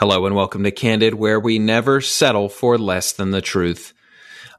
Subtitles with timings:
[0.00, 3.92] Hello and welcome to Candid, where we never settle for less than the truth.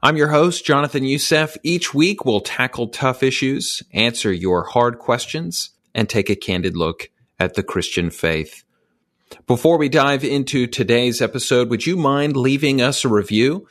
[0.00, 1.56] I'm your host, Jonathan Youssef.
[1.64, 7.10] Each week we'll tackle tough issues, answer your hard questions, and take a candid look
[7.40, 8.62] at the Christian faith.
[9.48, 13.66] Before we dive into today's episode, would you mind leaving us a review?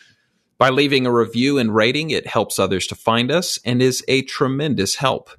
[0.58, 4.24] By leaving a review and rating, it helps others to find us and is a
[4.24, 5.30] tremendous help.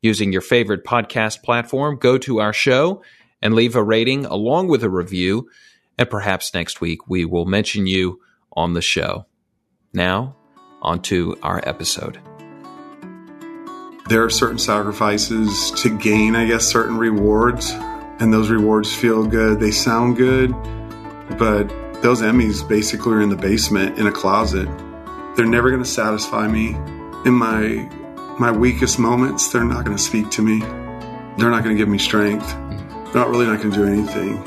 [0.00, 3.02] Using your favorite podcast platform, go to our show
[3.40, 5.48] and leave a rating along with a review.
[5.98, 8.20] And perhaps next week we will mention you
[8.52, 9.26] on the show.
[9.92, 10.36] Now,
[10.82, 12.18] on to our episode.
[14.08, 17.70] There are certain sacrifices to gain, I guess, certain rewards,
[18.20, 19.60] and those rewards feel good.
[19.60, 20.52] They sound good,
[21.38, 21.68] but
[22.00, 24.68] those Emmys basically are in the basement in a closet.
[25.36, 26.68] They're never going to satisfy me.
[27.26, 27.88] In my
[28.38, 30.60] my weakest moments, they're not going to speak to me.
[31.36, 32.48] They're not going to give me strength
[33.14, 34.42] not really not going to do anything.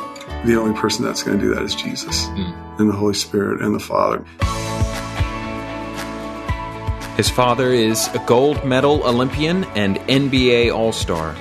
[0.45, 2.79] The only person that's going to do that is Jesus mm.
[2.79, 4.25] and the Holy Spirit and the Father.
[7.17, 11.35] His father is a gold medal Olympian and NBA All Star.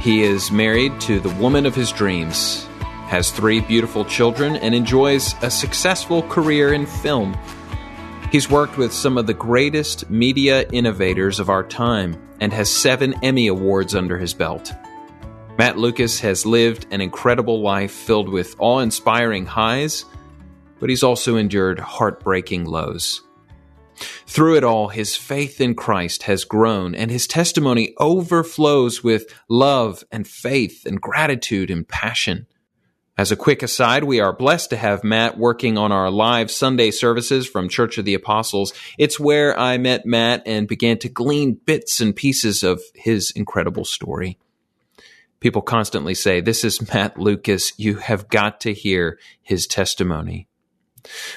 [0.00, 2.64] He is married to the woman of his dreams,
[3.08, 7.36] has three beautiful children, and enjoys a successful career in film.
[8.30, 13.14] He's worked with some of the greatest media innovators of our time and has seven
[13.24, 14.72] Emmy Awards under his belt.
[15.58, 20.04] Matt Lucas has lived an incredible life filled with awe inspiring highs,
[20.78, 23.22] but he's also endured heartbreaking lows.
[24.26, 30.04] Through it all, his faith in Christ has grown, and his testimony overflows with love
[30.12, 32.46] and faith and gratitude and passion.
[33.16, 36.90] As a quick aside, we are blessed to have Matt working on our live Sunday
[36.90, 38.74] services from Church of the Apostles.
[38.98, 43.86] It's where I met Matt and began to glean bits and pieces of his incredible
[43.86, 44.38] story.
[45.40, 47.78] People constantly say, This is Matt Lucas.
[47.78, 50.48] You have got to hear his testimony.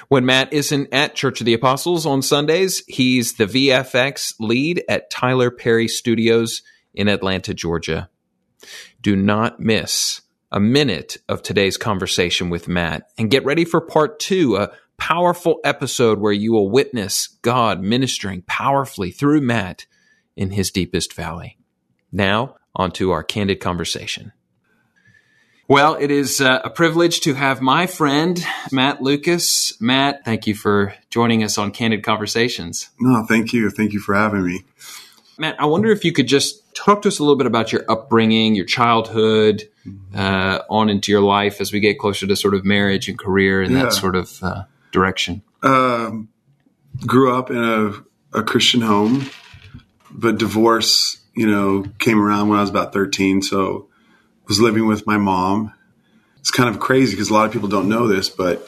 [0.07, 5.09] When Matt isn't at Church of the Apostles on Sundays, he's the VFX lead at
[5.09, 8.09] Tyler Perry Studios in Atlanta, Georgia.
[9.01, 10.21] Do not miss
[10.51, 15.59] a minute of today's conversation with Matt and get ready for part two, a powerful
[15.63, 19.85] episode where you will witness God ministering powerfully through Matt
[20.35, 21.57] in his deepest valley.
[22.11, 24.31] Now, onto our candid conversation.
[25.69, 29.79] Well, it is uh, a privilege to have my friend, Matt Lucas.
[29.79, 32.89] Matt, thank you for joining us on Candid Conversations.
[32.99, 33.69] No, thank you.
[33.69, 34.63] Thank you for having me.
[35.37, 37.83] Matt, I wonder if you could just talk to us a little bit about your
[37.87, 39.69] upbringing, your childhood,
[40.15, 43.61] uh, on into your life as we get closer to sort of marriage and career
[43.61, 43.83] and yeah.
[43.83, 45.43] that sort of uh, direction.
[45.61, 46.29] Um,
[47.05, 49.29] grew up in a, a Christian home,
[50.09, 53.41] but divorce you know, came around when I was about 13.
[53.41, 53.87] So
[54.47, 55.73] was living with my mom.
[56.39, 58.67] It's kind of crazy because a lot of people don't know this, but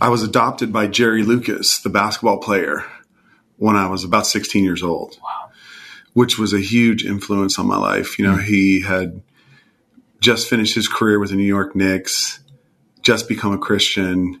[0.00, 2.84] I was adopted by Jerry Lucas, the basketball player,
[3.56, 5.18] when I was about 16 years old.
[5.22, 5.50] Wow.
[6.12, 8.18] Which was a huge influence on my life.
[8.18, 8.46] You know, mm-hmm.
[8.46, 9.22] he had
[10.20, 12.40] just finished his career with the New York Knicks,
[13.02, 14.40] just become a Christian,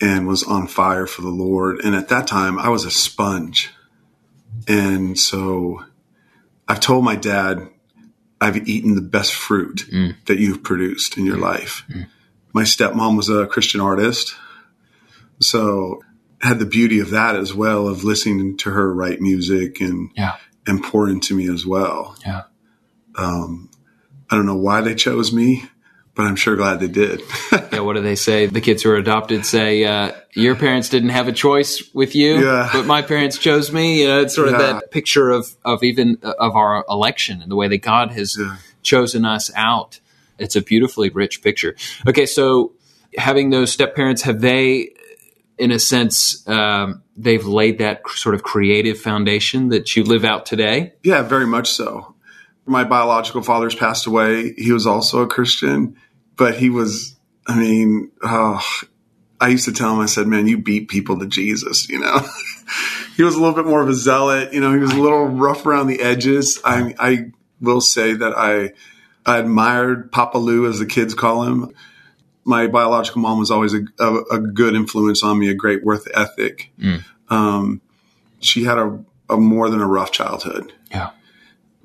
[0.00, 1.80] and was on fire for the Lord.
[1.84, 3.70] And at that time, I was a sponge.
[4.68, 5.84] And so
[6.68, 7.68] I've told my dad
[8.40, 10.14] I've eaten the best fruit mm.
[10.26, 11.42] that you've produced in your mm.
[11.42, 11.84] life.
[11.88, 12.06] Mm.
[12.52, 14.34] My stepmom was a Christian artist.
[15.40, 16.02] So
[16.40, 20.36] had the beauty of that as well of listening to her write music and yeah.
[20.66, 22.16] and pour into me as well.
[22.24, 22.42] Yeah.
[23.14, 23.70] Um,
[24.30, 25.64] I don't know why they chose me
[26.16, 27.20] but I'm sure glad they did.
[27.52, 28.46] yeah, what do they say?
[28.46, 32.42] The kids who are adopted say, uh, "Your parents didn't have a choice with you,
[32.42, 32.70] yeah.
[32.72, 34.72] but my parents chose me." You know, it's sort of yeah.
[34.72, 38.36] that picture of of even uh, of our election and the way that God has
[38.38, 38.56] yeah.
[38.82, 40.00] chosen us out.
[40.38, 41.76] It's a beautifully rich picture.
[42.08, 42.72] Okay, so
[43.16, 44.94] having those step parents, have they,
[45.58, 50.46] in a sense, um, they've laid that sort of creative foundation that you live out
[50.46, 50.94] today?
[51.02, 52.14] Yeah, very much so.
[52.66, 54.52] My biological father's passed away.
[54.54, 55.96] He was also a Christian
[56.36, 57.16] but he was,
[57.46, 58.62] I mean, oh,
[59.40, 62.20] I used to tell him, I said, man, you beat people to Jesus, you know?
[63.16, 65.26] he was a little bit more of a zealot, you know, he was a little
[65.26, 66.60] rough around the edges.
[66.64, 67.30] I, I
[67.60, 68.72] will say that I,
[69.24, 71.74] I admired Papa Lou, as the kids call him.
[72.44, 76.06] My biological mom was always a, a, a good influence on me, a great worth
[76.14, 76.70] ethic.
[76.78, 77.04] Mm.
[77.28, 77.80] Um,
[78.38, 80.72] she had a, a more than a rough childhood.
[80.90, 81.10] Yeah.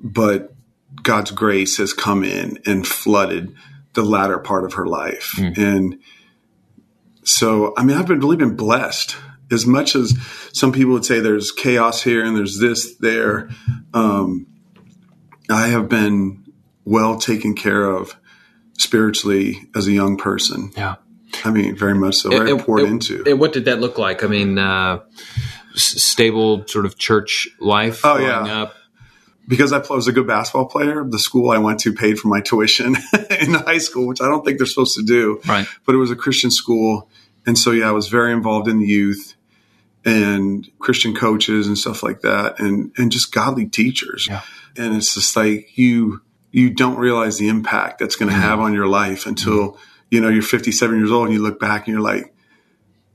[0.00, 0.54] But
[1.02, 3.54] God's grace has come in and flooded
[3.94, 5.32] the latter part of her life.
[5.36, 5.58] Mm.
[5.58, 5.98] And
[7.24, 9.16] so, I mean, I've been really been blessed
[9.50, 10.16] as much as
[10.52, 13.50] some people would say there's chaos here and there's this there.
[13.92, 14.46] Um,
[15.50, 16.44] I have been
[16.84, 18.16] well taken care of
[18.78, 20.72] spiritually as a young person.
[20.76, 20.96] Yeah.
[21.44, 22.30] I mean, very much so.
[22.30, 23.22] Very And- poured and- into.
[23.26, 24.24] And what did that look like?
[24.24, 25.00] I mean, uh,
[25.74, 28.62] s- stable sort of church life Oh, growing yeah.
[28.62, 28.74] up.
[29.48, 32.40] Because I was a good basketball player, the school I went to paid for my
[32.40, 32.96] tuition
[33.40, 35.40] in high school, which I don't think they're supposed to do.
[35.46, 35.66] Right.
[35.84, 37.08] But it was a Christian school.
[37.46, 39.34] And so, yeah, I was very involved in the youth
[40.04, 44.26] and Christian coaches and stuff like that and, and just godly teachers.
[44.28, 44.42] Yeah.
[44.76, 48.42] And it's just like you, you don't realize the impact that's going to Mm-hmm.
[48.48, 49.78] have on your life until,
[50.10, 52.34] you know, you're 57 years old and you look back and you're like,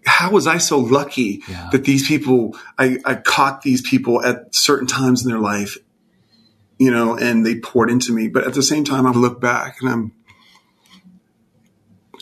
[0.05, 1.69] how was I so lucky Yeah.
[1.71, 5.77] that these people, I, I caught these people at certain times in their life,
[6.79, 8.27] you know, and they poured into me.
[8.27, 10.11] But at the same time, I look back and I'm,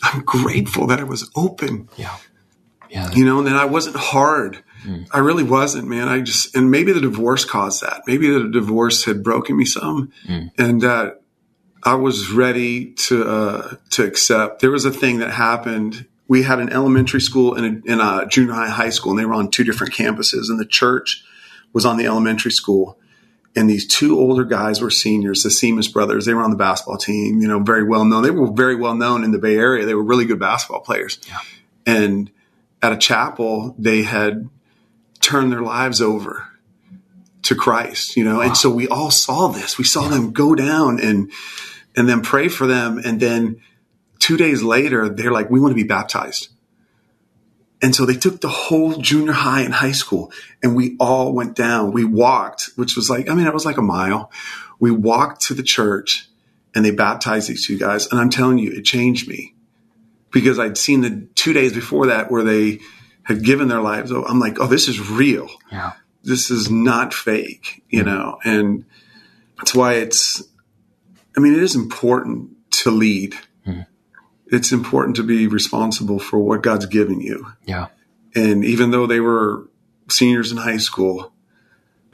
[0.02, 2.16] I'm grateful that I was open, Yeah.
[2.88, 3.10] Yeah.
[3.12, 4.62] you know, and that I wasn't hard.
[4.84, 5.08] Mm.
[5.12, 6.08] I really wasn't, man.
[6.08, 8.02] I just, and maybe the divorce caused that.
[8.06, 10.50] Maybe the divorce had broken me some mm.
[10.56, 11.20] and that
[11.82, 14.60] I was ready to, uh, to accept.
[14.60, 16.06] There was a thing that happened.
[16.28, 19.26] We had an elementary school and a, and a junior high high school and they
[19.26, 21.24] were on two different campuses and the church
[21.72, 22.98] was on the elementary school.
[23.56, 26.26] And these two older guys were seniors, the Seamus brothers.
[26.26, 28.22] They were on the basketball team, you know, very well known.
[28.22, 29.86] They were very well known in the Bay Area.
[29.86, 31.18] They were really good basketball players.
[31.86, 32.30] And
[32.82, 34.48] at a chapel, they had
[35.20, 36.48] turned their lives over
[37.42, 38.40] to Christ, you know.
[38.40, 39.78] And so we all saw this.
[39.78, 41.32] We saw them go down and
[41.96, 42.98] and then pray for them.
[42.98, 43.62] And then
[44.18, 46.48] two days later, they're like, we want to be baptized.
[47.82, 50.32] And so they took the whole junior high and high school
[50.62, 51.92] and we all went down.
[51.92, 54.30] We walked, which was like, I mean, it was like a mile.
[54.78, 56.28] We walked to the church
[56.74, 58.06] and they baptized these two guys.
[58.06, 59.54] And I'm telling you, it changed me
[60.30, 62.80] because I'd seen the two days before that where they
[63.22, 64.10] had given their lives.
[64.10, 65.48] I'm like, oh, this is real.
[65.70, 65.92] Yeah.
[66.22, 68.08] This is not fake, you mm-hmm.
[68.08, 68.38] know?
[68.44, 68.84] And
[69.58, 70.42] that's why it's,
[71.36, 72.50] I mean, it is important
[72.82, 73.34] to lead.
[74.46, 77.46] It's important to be responsible for what God's given you.
[77.64, 77.88] Yeah.
[78.34, 79.68] And even though they were
[80.08, 81.32] seniors in high school,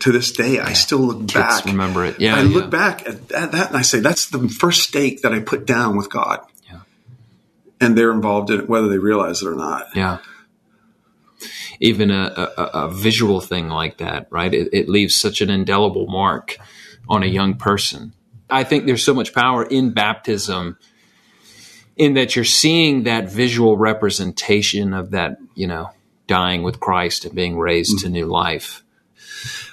[0.00, 1.64] to this day, I still look Kids back.
[1.64, 2.18] remember it.
[2.20, 2.34] Yeah.
[2.34, 2.54] I yeah.
[2.54, 5.64] look back at that, that and I say, that's the first stake that I put
[5.64, 6.40] down with God.
[6.68, 6.80] Yeah.
[7.80, 9.86] And they're involved in it, whether they realize it or not.
[9.94, 10.18] Yeah.
[11.78, 14.52] Even a, a, a visual thing like that, right?
[14.52, 16.56] It, it leaves such an indelible mark
[17.08, 18.12] on a young person.
[18.50, 20.78] I think there's so much power in baptism
[21.96, 25.90] in that you're seeing that visual representation of that, you know,
[26.26, 28.82] dying with Christ and being raised to new life.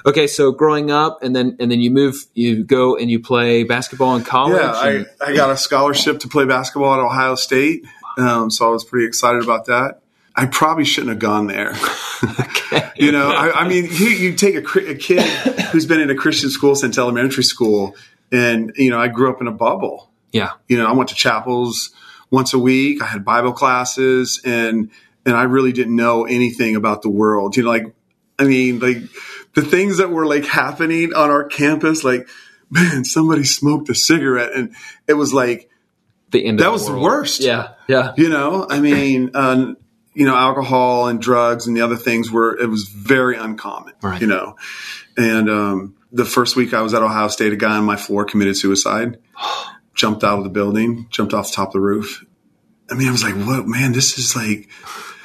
[0.05, 3.63] Okay, so growing up and then and then you move you go and you play
[3.63, 4.61] basketball in college.
[4.61, 7.85] Yeah, I, and- I got a scholarship to play basketball at Ohio State.
[8.17, 10.01] Um, so I was pretty excited about that.
[10.35, 11.73] I probably shouldn't have gone there.
[12.95, 15.21] you know, I, I mean, you, you take a, a kid
[15.71, 17.95] who's been in a Christian school since elementary school,
[18.31, 20.09] and, you know, I grew up in a bubble.
[20.31, 20.51] yeah.
[20.67, 21.91] You know, I went to chapels
[22.31, 23.01] once a week.
[23.01, 24.91] I had Bible classes, and
[25.25, 27.57] and I really didn't know anything about the world.
[27.57, 27.93] You know, like
[28.37, 28.97] I mean, like
[29.55, 32.27] the things that were like happening on our campus, like
[32.69, 34.73] man, somebody smoked a cigarette, and
[35.07, 35.69] it was like
[36.31, 37.03] The end That was the world.
[37.03, 37.41] worst.
[37.41, 37.69] Yeah.
[37.87, 38.13] Yeah.
[38.15, 39.73] you know, I mean, uh,
[40.13, 43.93] you know, alcohol and drugs and the other things were it was very uncommon.
[44.01, 44.21] Right.
[44.21, 44.55] You know,
[45.17, 48.25] and um, the first week I was at Ohio State, a guy on my floor
[48.25, 49.17] committed suicide.
[49.99, 52.25] jumped out of the building, jumped off the top of the roof.
[52.89, 53.91] I mean, I was like, "What, man?
[53.91, 54.69] This is like."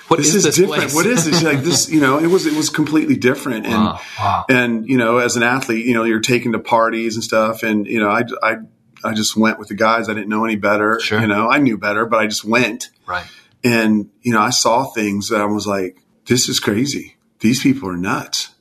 [0.08, 0.82] What this is, this different.
[0.82, 0.94] place?
[0.94, 1.42] What is this?
[1.42, 3.64] Like this, you know, it was it was completely different.
[3.64, 4.44] And Wow, wow.
[4.50, 7.62] and you know, as an athlete, you know, you're taken to parties and stuff.
[7.62, 8.56] And you know, I I
[9.02, 10.10] I just went with the guys.
[10.10, 11.00] I didn't know any better.
[11.00, 11.20] Sure.
[11.20, 12.90] You know, I knew better, but I just went.
[13.06, 13.24] Right.
[13.62, 15.96] And you know, I saw things that I was like,
[16.26, 17.16] "This is crazy.
[17.40, 18.53] These people are nuts."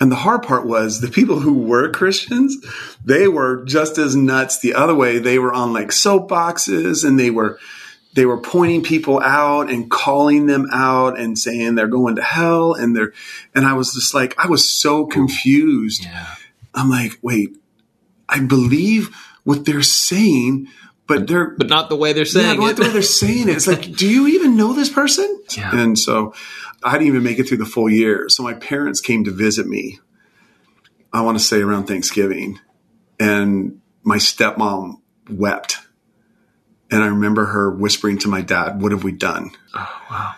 [0.00, 0.04] Yeah.
[0.04, 2.56] And the hard part was the people who were Christians,
[3.04, 5.18] they were just as nuts the other way.
[5.18, 7.58] They were on like soapboxes and they were
[8.14, 12.74] they were pointing people out and calling them out and saying they're going to hell
[12.74, 13.12] and they're
[13.54, 16.04] and I was just like I was so confused.
[16.04, 16.34] Yeah.
[16.74, 17.56] I'm like, wait,
[18.28, 19.14] I believe
[19.44, 20.68] what they're saying,
[21.06, 22.76] but they're But not the way they're yeah, saying not it.
[22.76, 23.56] the way they're saying it.
[23.56, 25.42] It's like, do you even know this person?
[25.56, 25.74] Yeah.
[25.76, 26.34] And so
[26.82, 28.28] I didn't even make it through the full year.
[28.28, 29.98] So my parents came to visit me,
[31.12, 32.58] I want to say around Thanksgiving.
[33.18, 35.76] And my stepmom wept.
[36.90, 39.50] And I remember her whispering to my dad, What have we done?
[39.74, 40.34] oh, wow.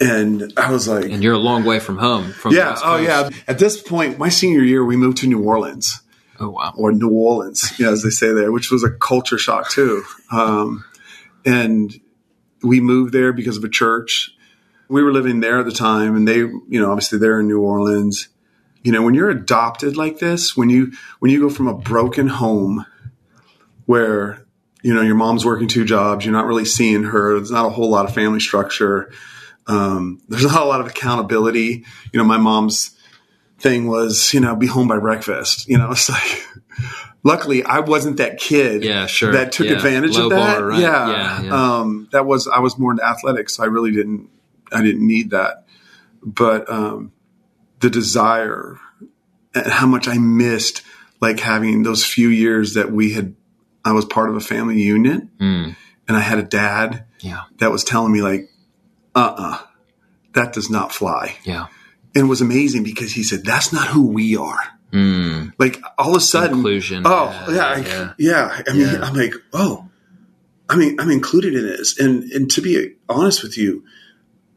[0.00, 2.32] And I was like, And you're a long way from home.
[2.32, 3.28] From Yeah, oh yeah.
[3.46, 6.00] At this point, my senior year, we moved to New Orleans
[6.40, 6.72] Oh wow.
[6.76, 10.02] or New Orleans, you know, as they say there, which was a culture shock too.
[10.32, 10.84] Um,
[11.44, 11.94] and
[12.62, 14.32] we moved there because of a church.
[14.90, 17.60] We were living there at the time, and they, you know, obviously they're in New
[17.62, 18.28] Orleans.
[18.82, 22.26] You know, when you're adopted like this, when you when you go from a broken
[22.28, 22.84] home
[23.86, 24.44] where
[24.82, 26.24] you know, your mom's working two jobs.
[26.24, 27.34] You're not really seeing her.
[27.36, 29.12] There's not a whole lot of family structure.
[29.66, 31.84] Um, there's not a lot of accountability.
[32.12, 32.96] You know, my mom's
[33.58, 35.68] thing was, you know, be home by breakfast.
[35.68, 36.46] You know, it's like,
[37.22, 39.32] luckily I wasn't that kid Yeah, sure.
[39.32, 39.74] that took Yeah.
[39.74, 40.56] advantage Low of that.
[40.60, 40.80] bar, right?
[40.80, 41.10] Yeah.
[41.10, 41.78] Yeah, yeah.
[41.80, 43.56] Um, that was, I was more into athletics.
[43.56, 44.30] So I really didn't,
[44.72, 45.66] I didn't need that.
[46.22, 47.12] But, um,
[47.80, 48.78] the desire
[49.54, 50.82] and how much I missed
[51.20, 53.34] like having those few years that we had,
[53.84, 55.76] I was part of a family unit Mm.
[56.08, 57.44] and I had a dad Yeah.
[57.58, 58.50] that was telling me like,
[59.14, 59.58] uh uh
[60.34, 61.36] that does not fly.
[61.44, 61.66] Yeah.
[62.14, 64.60] And it was amazing because he said, that's not who we are.
[64.92, 65.52] Mm.
[65.58, 67.02] Like all of a sudden, Inclusion.
[67.06, 68.62] oh Yeah, yeah, I, yeah.
[68.68, 69.00] I mean, Yeah.
[69.02, 69.88] I'm like, oh,
[70.68, 71.98] I mean, I'm included in this.
[71.98, 73.84] And, and to be honest with you,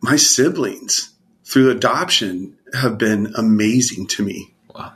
[0.03, 1.13] my siblings
[1.45, 4.53] through adoption have been amazing to me.
[4.75, 4.93] Wow.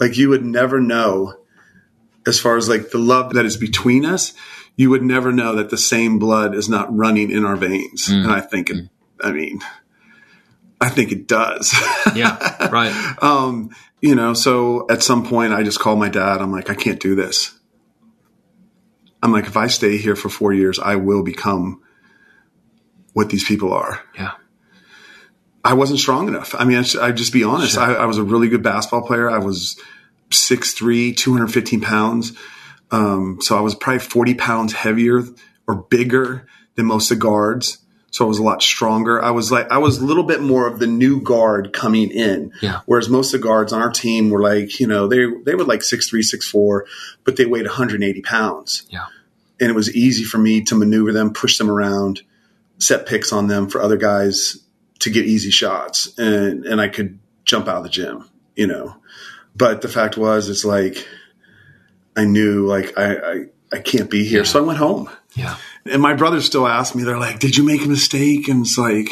[0.00, 1.34] Like you would never know
[2.26, 4.32] as far as like the love that is between us,
[4.76, 8.08] you would never know that the same blood is not running in our veins.
[8.08, 8.24] Mm.
[8.24, 8.88] And I think it,
[9.20, 9.60] I mean,
[10.80, 11.72] I think it does.
[12.14, 12.68] Yeah.
[12.68, 13.16] Right.
[13.22, 16.40] um, you know, so at some point I just called my dad.
[16.40, 17.58] I'm like, I can't do this.
[19.22, 21.82] I'm like, if I stay here for four years, I will become
[23.14, 24.02] what these people are.
[24.14, 24.32] Yeah.
[25.64, 26.54] I wasn't strong enough.
[26.56, 27.74] I mean, I I'd just be honest.
[27.74, 27.82] Sure.
[27.82, 29.30] I, I was a really good basketball player.
[29.30, 29.80] I was
[30.30, 32.32] 6'3", 215 pounds.
[32.90, 35.22] Um, so I was probably 40 pounds heavier
[35.66, 37.78] or bigger than most of the guards.
[38.10, 39.20] So I was a lot stronger.
[39.20, 42.52] I was like, I was a little bit more of the new guard coming in.
[42.62, 42.82] Yeah.
[42.86, 45.64] Whereas most of the guards on our team were like, you know, they, they were
[45.64, 46.82] like 6'3", 6'4",
[47.24, 48.86] but they weighed 180 pounds.
[48.88, 49.06] Yeah.
[49.60, 52.22] And it was easy for me to maneuver them, push them around,
[52.84, 54.58] set picks on them for other guys
[55.00, 56.16] to get easy shots.
[56.18, 58.96] And, and I could jump out of the gym, you know.
[59.56, 61.06] But the fact was, it's like,
[62.16, 64.40] I knew like I, I, I can't be here.
[64.40, 64.44] Yeah.
[64.44, 65.10] So I went home.
[65.34, 65.56] Yeah.
[65.84, 68.48] And my brothers still ask me, they're like, did you make a mistake?
[68.48, 69.08] And it's like,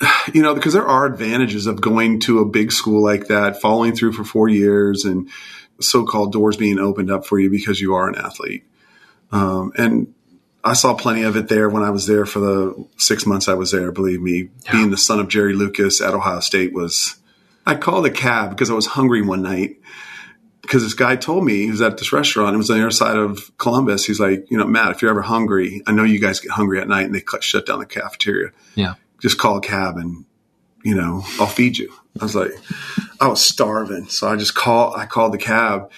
[0.32, 3.94] you know, because there are advantages of going to a big school like that, following
[3.94, 5.28] through for four years and
[5.80, 8.64] so called doors being opened up for you because you are an athlete.
[9.32, 10.14] Um, and
[10.62, 13.54] I saw plenty of it there when I was there for the six months I
[13.54, 13.90] was there.
[13.92, 14.72] Believe me, Yeah.
[14.72, 17.16] being the son of Jerry Lucas at Ohio State was,
[17.66, 19.76] I called a cab because I was hungry one night
[20.62, 22.54] because this guy told me he was at this restaurant.
[22.54, 24.04] It was on the other side of Columbus.
[24.04, 26.78] He's like, you know, Matt, if you're ever hungry, I know you guys get hungry
[26.80, 28.50] at night and they shut down the cafeteria.
[28.74, 28.94] Yeah.
[29.20, 30.24] Just call a cab and,
[30.84, 31.92] you know, I'll feed you.
[32.20, 32.52] I was like,
[33.20, 34.08] I was starving.
[34.08, 35.90] So I just call, I called the cab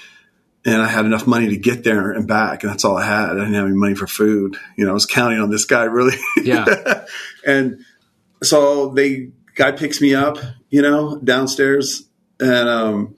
[0.64, 2.62] and I had enough money to get there and back.
[2.62, 3.30] And that's all I had.
[3.30, 4.56] I didn't have any money for food.
[4.76, 6.16] You know, I was counting on this guy really.
[6.42, 7.04] Yeah.
[7.46, 7.84] and
[8.42, 10.38] so they guy picks me up,
[10.70, 12.08] you know, downstairs,
[12.40, 13.16] and um,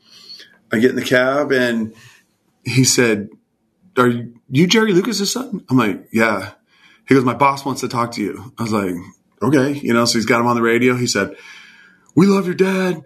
[0.72, 1.94] I get in the cab, and
[2.64, 3.28] he said,
[3.96, 6.52] "Are you, you Jerry Lucas's son?" I'm like, "Yeah."
[7.06, 8.94] He goes, "My boss wants to talk to you." I was like,
[9.42, 10.04] "Okay," you know.
[10.04, 10.96] So he's got him on the radio.
[10.96, 11.36] He said,
[12.14, 13.02] "We love your dad.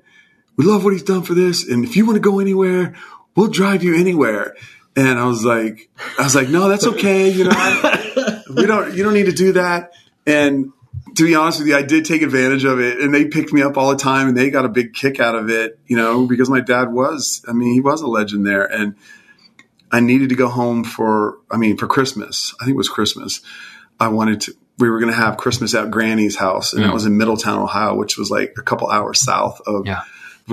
[0.57, 2.95] We love what he's done for this, and if you want to go anywhere,
[3.39, 4.55] we'll drive you anywhere."
[4.97, 7.31] And I was like, I was like, no, that's okay.
[7.31, 9.93] You know, we don't, you don't need to do that.
[10.27, 10.73] And
[11.15, 13.63] to be honest with you, I did take advantage of it and they picked me
[13.63, 16.27] up all the time and they got a big kick out of it, you know,
[16.27, 18.97] because my dad was, I mean, he was a legend there and
[19.93, 22.53] I needed to go home for, I mean, for Christmas.
[22.61, 23.41] I think it was Christmas.
[24.01, 26.95] I wanted to, we were going to have Christmas at Granny's house and that mm.
[26.95, 30.03] was in Middletown, Ohio, which was like a couple hours south of Yeah.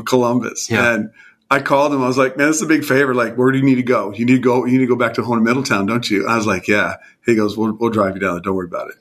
[0.06, 0.70] Columbus.
[0.70, 0.94] Yeah.
[0.94, 1.12] And
[1.50, 2.02] I called him.
[2.04, 3.14] I was like, man, this is a big favor.
[3.14, 4.12] Like, where do you need to go?
[4.12, 6.28] You need to go, you need to go back to home in Middletown, don't you?
[6.28, 6.96] I was like, yeah.
[7.25, 8.42] He goes, we'll, we'll drive you down there.
[8.42, 8.96] Don't worry about it.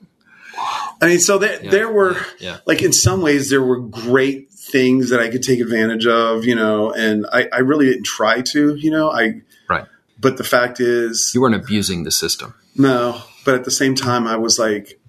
[1.01, 2.59] I mean, so there, there were, Yeah.
[2.65, 6.55] like, in some ways, there were great things that I could take advantage of, you
[6.55, 9.85] know, and I, I really didn't try to, you know, I, Right.
[10.19, 12.53] but the fact is, You weren't abusing the system.
[12.77, 14.99] no, but at the same time, I was like,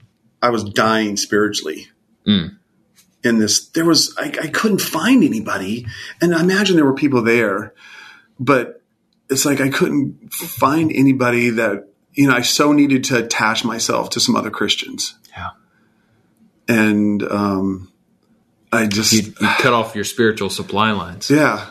[0.43, 1.87] I was dying spiritually.
[2.26, 2.57] Mm.
[3.26, 5.87] In this, there was, I, I couldn't find anybody.
[6.21, 7.75] And I imagine there were people there,
[8.38, 8.80] but
[9.28, 14.11] it's like I couldn't find anybody that, you know, I so needed to attach myself
[14.11, 15.16] to some other Christians.
[15.37, 15.50] Yeah.
[16.68, 17.92] And, um,
[18.73, 21.28] I just, You, you cut off your spiritual supply lines.
[21.28, 21.68] yeah.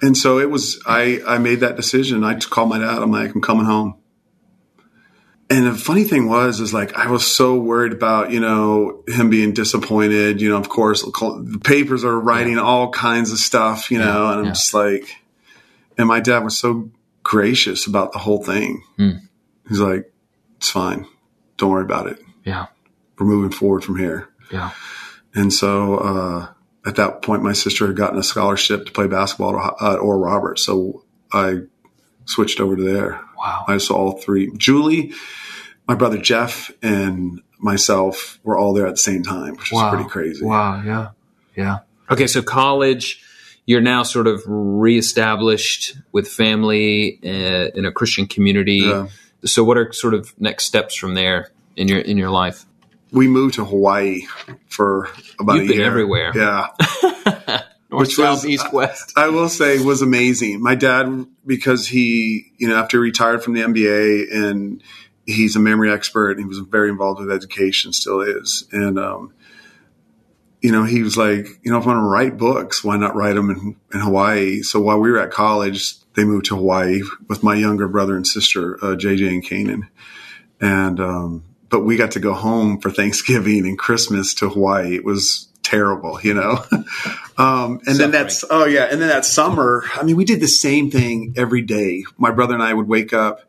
[0.00, 2.24] And so it was, I, I made that decision.
[2.24, 3.02] I just called my dad.
[3.02, 3.97] I'm like, I'm coming home.
[5.50, 9.30] And the funny thing was, is like, I was so worried about, you know, him
[9.30, 10.42] being disappointed.
[10.42, 14.40] You know, of course, the papers are writing all kinds of stuff, you know, and
[14.40, 14.50] I'm yeah.
[14.50, 15.16] just like,
[15.96, 16.90] and my dad was so
[17.22, 18.82] gracious about the whole thing.
[18.98, 19.22] Mm.
[19.68, 20.12] He's like,
[20.58, 21.06] it's fine.
[21.56, 22.20] Don't worry about it.
[22.44, 22.66] Yeah.
[23.18, 24.28] We're moving forward from here.
[24.52, 24.72] Yeah.
[25.34, 26.48] And so uh,
[26.86, 30.62] at that point, my sister had gotten a scholarship to play basketball at Oral Roberts.
[30.62, 31.62] So I
[32.28, 33.20] switched over to there.
[33.36, 33.64] Wow.
[33.66, 34.50] I saw all three.
[34.56, 35.12] Julie,
[35.88, 39.88] my brother Jeff, and myself were all there at the same time, which Wow.
[39.88, 40.44] is pretty crazy.
[40.44, 40.82] Wow.
[40.84, 41.08] Yeah.
[41.56, 41.78] Yeah.
[42.10, 42.26] Okay.
[42.26, 43.20] So college,
[43.66, 48.76] you're now sort of reestablished with family uh, in a Christian community.
[48.86, 49.08] Yeah.
[49.44, 52.64] So what are sort of next steps from there in your in your life?
[53.10, 54.22] We moved to Hawaii
[54.68, 55.08] for
[55.40, 55.86] about You've a been year.
[55.86, 56.32] everywhere.
[56.34, 56.66] Yeah.
[57.98, 59.12] North, Which south, was- east, west.
[59.16, 60.62] I will say was amazing.
[60.62, 64.82] My dad, because he, you know, after he retired from the NBA and
[65.26, 68.66] he's a memory expert and he was very involved with education, still is.
[68.72, 69.34] And, um,
[70.60, 73.14] you know, he was like, you know, if I want to write books, why not
[73.14, 74.62] write them in, in Hawaii?
[74.62, 78.26] So while we were at college, they moved to Hawaii with my younger brother and
[78.26, 79.82] sister, uh, JJ and Kanan.
[80.60, 84.94] And, um, but we got to go home for Thanksgiving and Christmas to Hawaii.
[84.96, 86.64] It was terrible, you know?
[87.38, 88.84] um, and then that's, oh yeah.
[88.90, 92.04] And then that summer, I mean, we did the same thing every day.
[92.16, 93.40] My brother and I would wake up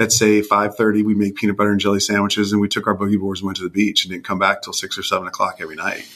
[0.00, 3.18] at say 5.30, we'd make peanut butter and jelly sandwiches and we took our boogie
[3.18, 5.56] boards and went to the beach and didn't come back till six or seven o'clock
[5.60, 6.06] every night.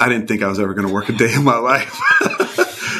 [0.00, 1.94] I didn't think I was ever going to work a day in my life.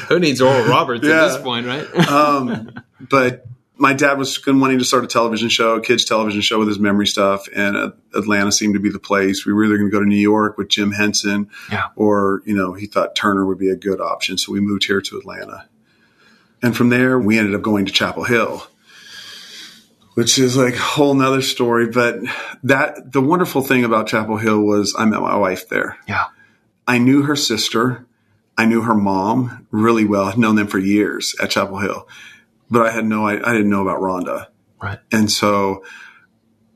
[0.09, 1.25] Who needs Oral Roberts Yeah.
[1.25, 2.09] at this point, right?
[2.09, 3.45] um, but
[3.79, 6.79] my dad was wanting to start a television show, a kids television show with his
[6.79, 9.47] memory stuff, and uh, Atlanta seemed to be the place.
[9.47, 11.87] We were either going to go to New York with Jim Henson, Yeah.
[11.97, 15.01] or you know he thought Turner would be a good option, so we moved here
[15.01, 15.69] to Atlanta.
[16.63, 18.67] And from there, we ended up going to Chapel Hill,
[20.15, 21.87] which is like a whole nother story.
[21.89, 22.17] But
[22.65, 25.97] that the wonderful thing about Chapel Hill was I met my wife there.
[26.09, 26.27] yeah.
[26.87, 28.07] I knew her sister.
[28.57, 30.25] I knew her mom really well.
[30.25, 32.09] I'd known them for years at Chapel Hill,
[32.71, 34.47] but I had no, I, I didn't know about Rhonda.
[34.81, 34.99] Right.
[35.11, 35.85] And so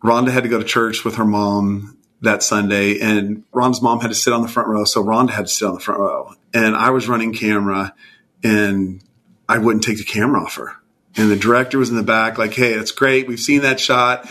[0.02, 4.08] Rhonda had to go to church with her mom that Sunday and Rhonda's mom had
[4.08, 4.84] to sit on the front row.
[4.84, 7.94] So Rhonda had to sit on the front row and I was running camera
[8.42, 9.02] and
[9.48, 10.76] I wouldn't take the camera off her.
[11.16, 13.26] And the director was in the back like, Hey, that's great.
[13.28, 14.30] We've seen that shot.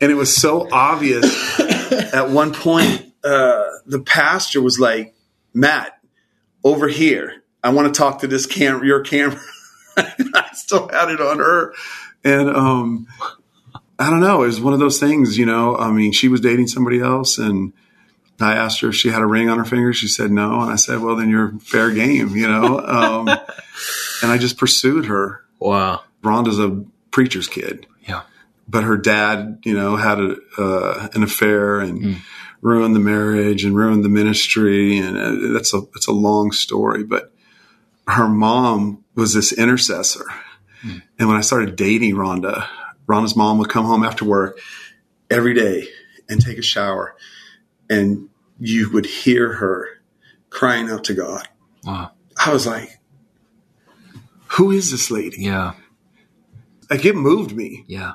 [0.00, 1.60] And it was so obvious
[2.14, 5.14] at one point, uh, the pastor was like,
[5.52, 5.98] Matt,
[6.64, 7.42] over here.
[7.62, 9.40] I want to talk to this camera, your camera.
[9.96, 11.72] I still had it on her.
[12.24, 13.06] And, um,
[13.98, 14.42] I don't know.
[14.42, 17.36] It was one of those things, you know, I mean, she was dating somebody else
[17.38, 17.72] and
[18.40, 19.92] I asked her if she had a ring on her finger.
[19.92, 20.60] She said no.
[20.62, 22.78] And I said, well, then you're fair game, you know?
[22.80, 23.28] Um,
[24.22, 25.44] and I just pursued her.
[25.58, 26.02] Wow.
[26.22, 28.22] Rhonda's a preacher's kid Yeah.
[28.68, 32.18] but her dad, you know, had a, uh, an affair and
[32.62, 34.98] ruined the marriage and ruined the ministry.
[34.98, 37.32] And uh, that's a, that's a long story, but
[38.10, 40.24] her mom was this intercessor.
[41.18, 42.66] And when I started dating Rhonda,
[43.06, 44.58] Rhonda's mom would come home after work
[45.28, 45.86] every day
[46.28, 47.16] and take a shower
[47.90, 49.88] and you would hear her
[50.48, 51.46] crying out to God.
[51.84, 52.12] Wow.
[52.42, 52.98] I was like,
[54.46, 55.42] who is this lady?
[55.42, 55.74] Yeah.
[56.88, 57.84] Like it moved me.
[57.86, 58.14] Yeah.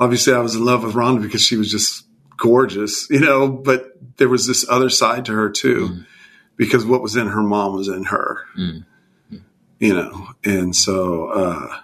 [0.00, 3.92] obviously I was in love with Rhonda because she was just gorgeous, you know, but
[4.16, 6.06] there was this other side to her too, mm.
[6.62, 8.84] Because what was in her mom was in her, Mm.
[9.80, 11.76] you know, and so, uh,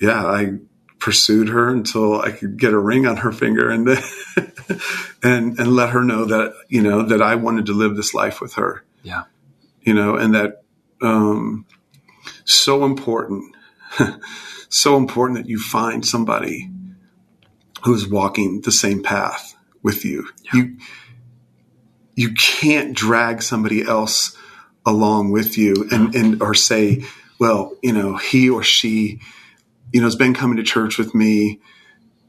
[0.00, 0.58] yeah, I
[0.98, 3.88] pursued her until I could get a ring on her finger and,
[5.22, 8.40] and, and let her know that, you know, that I wanted to live this life
[8.40, 9.24] with her, Yeah.
[9.82, 10.62] you know, and that,
[11.00, 11.64] um,
[12.44, 13.54] so important,
[14.68, 16.70] so important that you find somebody
[17.84, 20.28] who's walking the same path with you.
[20.52, 20.76] You
[22.14, 24.36] you can't drag somebody else
[24.84, 27.04] along with you and, and or say,
[27.38, 29.20] well, you know, he or she,
[29.92, 31.60] you know, has been coming to church with me.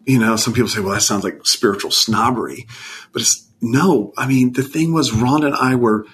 [0.05, 2.67] You know, some people say, well, that sounds like spiritual snobbery.
[3.11, 6.05] But it's no, I mean, the thing was Rhonda and I were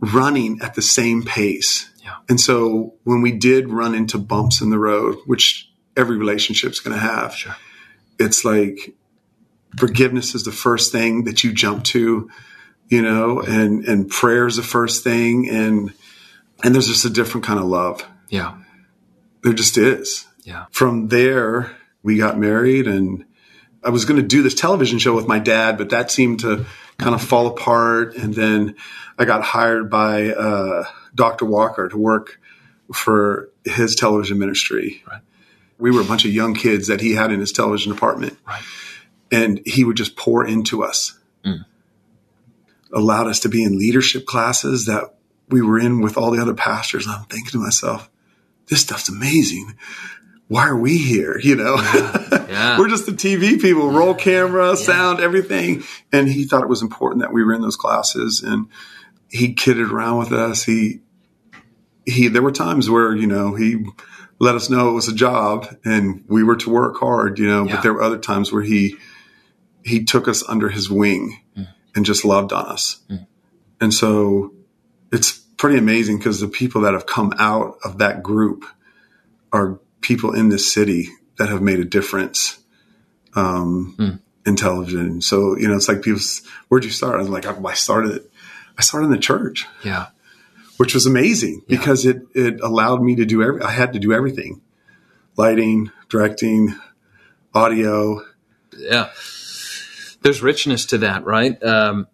[0.00, 1.90] running at the same pace.
[2.02, 2.16] Yeah.
[2.28, 6.94] And so when we did run into bumps in the road, which every relationship's going
[6.94, 7.56] to have, Sure.
[8.18, 8.94] it's like
[9.76, 12.30] forgiveness is the first thing that you jump to,
[12.88, 15.48] you know, and, and prayer is the first thing.
[15.48, 15.92] And,
[16.62, 18.06] and there's just a different kind of love.
[18.28, 18.56] Yeah.
[19.42, 20.26] There just is.
[20.44, 20.66] Yeah.
[20.70, 21.70] From there,
[22.02, 23.24] we got married and
[23.84, 26.66] I was going to do this television show with my dad, but that seemed to
[26.98, 28.14] kind of fall apart.
[28.16, 28.76] And then
[29.18, 31.46] I got hired by, uh, Dr.
[31.46, 32.38] Walker to work
[32.94, 35.02] for his television ministry.
[35.10, 35.20] Right.
[35.78, 38.62] We were a bunch of young kids that he had in his television department Right.
[39.32, 41.18] and he would just pour into us.
[41.44, 41.64] Mm.
[42.92, 45.14] Allowed us to be in leadership classes that
[45.48, 47.06] we were in with all the other pastors.
[47.06, 48.10] And I'm thinking to myself,
[48.68, 49.74] this stuff's amazing.
[50.48, 51.38] Why are we here?
[51.38, 52.78] You know, Yeah.
[52.78, 55.82] we're just the TV people, roll camera, sound, everything.
[56.12, 58.68] And he thought it was important that we were in those classes and
[59.28, 60.62] he kidded around with us.
[60.64, 61.00] He,
[62.04, 63.84] he, there were times where, you know, he
[64.38, 67.64] let us know it was a job and we were to work hard, you know,
[67.64, 67.76] Yeah.
[67.76, 68.96] but there were other times where he,
[69.84, 71.68] he took us under his wing mm.
[71.94, 73.00] And just loved on us.
[73.80, 74.54] And so
[75.12, 78.64] it's pretty amazing because the people that have come out of that group
[79.52, 82.58] are people in this city that have made a difference
[83.34, 85.20] um, in television.
[85.20, 86.20] So, you know, it's like people,
[86.68, 87.16] where'd you start?
[87.16, 88.22] I was like, I started,
[88.78, 90.06] I started in the church Yeah.
[90.78, 94.12] which was amazing because it, it allowed me to do every, I had to do
[94.12, 94.60] everything
[95.36, 96.74] lighting, directing,
[97.54, 98.22] audio.
[98.76, 99.10] Yeah.
[100.22, 101.62] There's richness to that, right?
[101.62, 102.06] Um,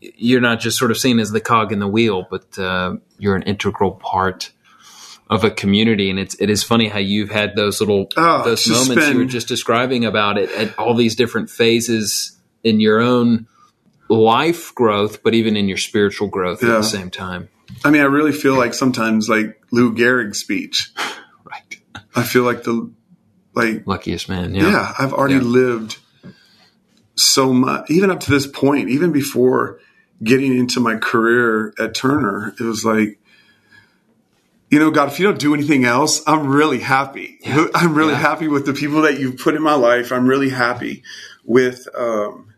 [0.00, 3.34] you're not just sort of seen as the cog in the wheel, but uh, you're
[3.36, 4.52] an integral part
[5.28, 6.08] of a community.
[6.08, 9.24] And it's it is funny how you've had those little Oh, those moments you were
[9.24, 13.46] just describing about it at all these different phases in your own
[14.08, 17.48] life growth, but even in your spiritual growth at the same time.
[17.84, 20.92] I mean, I really feel like sometimes like Lou Gehrig's speech,
[21.44, 21.76] Right.
[22.14, 22.90] I feel like the,
[23.54, 24.54] like, Luckiest man.
[24.54, 24.94] yeah, Yeah.
[24.98, 25.40] I've already Yeah.
[25.42, 25.98] lived
[27.18, 29.80] so much, even up to this point, even before
[30.22, 33.18] getting into my career at Turner, it was like,
[34.70, 37.38] you know, God, if you don't do anything else, I'm really happy.
[37.74, 38.18] I'm really Yeah.
[38.18, 40.12] happy with the people that you've put in my life.
[40.12, 41.02] I'm really happy
[41.44, 42.54] with, um,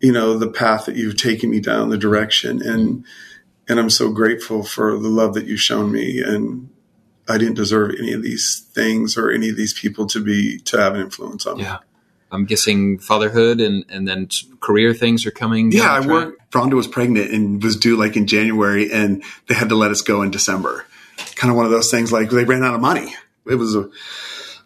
[0.00, 2.60] you know, the path that you've taken me down, the direction.
[2.62, 3.04] And,
[3.68, 6.22] and I'm so grateful for the love that you've shown me.
[6.22, 6.68] And
[7.28, 10.78] I didn't deserve any of these things or any of these people to be, to
[10.78, 11.64] have an influence on me.
[11.64, 11.78] Yeah.
[12.30, 14.28] I'm guessing fatherhood and, and then
[14.60, 15.72] career things are coming.
[15.72, 16.50] Yeah, I worked.
[16.52, 20.02] Rhonda was pregnant and was due like in January, and they had to let us
[20.02, 20.86] go in December.
[21.34, 23.14] Kind of one of those things like they ran out of money.
[23.46, 23.88] It was a,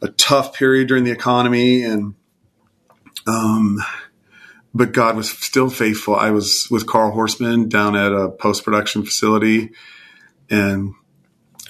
[0.00, 2.14] a tough period during the economy, and
[3.26, 3.78] um,
[4.74, 6.16] but God was still faithful.
[6.16, 9.70] I was with Carl Horseman down at a post production facility,
[10.50, 10.94] and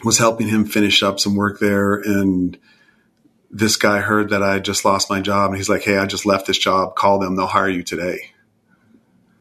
[0.04, 2.58] was helping him finish up some work there, and
[3.52, 6.24] this guy heard that I just lost my job and he's like, Hey, I just
[6.26, 6.96] left this job.
[6.96, 7.36] Call them.
[7.36, 8.32] They'll hire you today.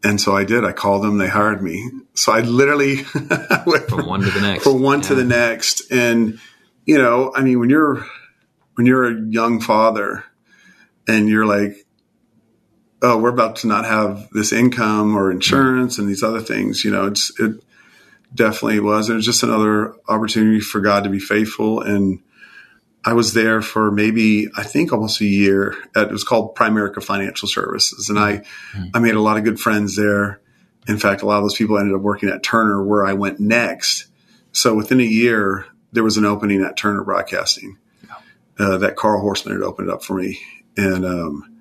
[0.04, 0.66] And so I did.
[0.66, 1.18] I called them.
[1.18, 1.90] They hired me.
[2.16, 2.98] So I literally
[3.66, 4.64] went From one to the next.
[4.64, 5.84] from one to the next.
[5.92, 6.40] And,
[6.86, 8.06] you know, I mean, when you're,
[8.76, 10.24] when you're a young father
[11.08, 11.86] and you're like,
[13.04, 16.92] oh, we're about to not have this income or insurance and these other things, you
[16.92, 17.64] know, it's, it
[18.34, 19.10] definitely was.
[19.10, 21.82] It was just another opportunity for God to be faithful.
[21.82, 22.20] And
[23.04, 27.04] I was there for maybe, I think almost a year at, it was called Primerica
[27.04, 28.10] Financial Services.
[28.10, 28.44] And I,
[28.94, 30.40] I made a lot of good friends there.
[30.88, 33.40] In fact, a lot of those people ended up working at Turner where I went
[33.40, 34.08] next.
[34.52, 37.78] So within a year, there was an opening at Turner Broadcasting
[38.60, 40.40] uh, that Carl Horseman had opened up for me.
[40.78, 41.60] And um,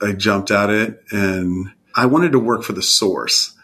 [0.00, 3.54] I jumped at it and I wanted to work for the source.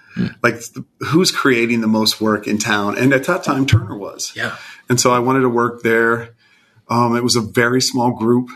[0.42, 2.98] Like, th- who's creating the most work in town?
[2.98, 4.32] And at that time, Turner was.
[4.34, 4.56] Yeah.
[4.88, 6.34] And so I wanted to work there.
[6.90, 8.48] Um, it was a very small group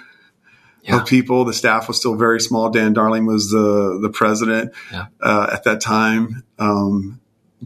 [0.83, 0.97] Yeah.
[1.01, 1.45] of people.
[1.45, 2.71] The staff was still very small.
[2.71, 5.07] Dan Darling was the the president Yeah.
[5.21, 6.43] uh, at that time.
[6.59, 7.21] Um,